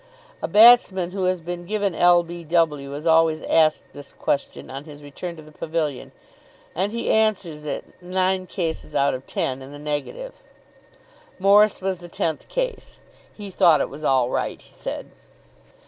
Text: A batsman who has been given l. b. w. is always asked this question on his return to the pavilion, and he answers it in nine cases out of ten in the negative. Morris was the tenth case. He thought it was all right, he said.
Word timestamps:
A 0.41 0.47
batsman 0.47 1.11
who 1.11 1.25
has 1.25 1.41
been 1.41 1.63
given 1.67 1.93
l. 1.93 2.23
b. 2.23 2.43
w. 2.43 2.95
is 2.95 3.05
always 3.05 3.43
asked 3.43 3.93
this 3.93 4.13
question 4.13 4.71
on 4.71 4.85
his 4.85 5.03
return 5.03 5.35
to 5.35 5.43
the 5.43 5.51
pavilion, 5.51 6.11
and 6.73 6.91
he 6.91 7.11
answers 7.11 7.65
it 7.65 7.85
in 8.01 8.09
nine 8.09 8.47
cases 8.47 8.95
out 8.95 9.13
of 9.13 9.27
ten 9.27 9.61
in 9.61 9.71
the 9.71 9.77
negative. 9.77 10.33
Morris 11.37 11.81
was 11.81 11.99
the 11.99 12.09
tenth 12.09 12.49
case. 12.49 12.97
He 13.35 13.51
thought 13.51 13.79
it 13.79 13.89
was 13.91 14.03
all 14.03 14.31
right, 14.31 14.59
he 14.59 14.73
said. 14.73 15.11